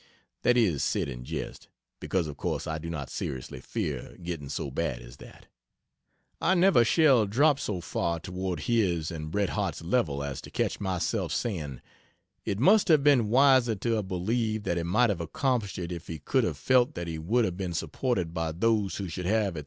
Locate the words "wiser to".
13.29-13.91